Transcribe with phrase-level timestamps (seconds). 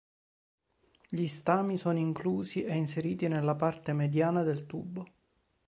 [1.09, 5.05] Gli stami sono inclusi e inseriti nella parte mediana del tubo.